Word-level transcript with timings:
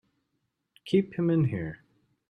Keep 0.83 1.13
him 1.19 1.29
in 1.29 1.43
here! 1.43 1.83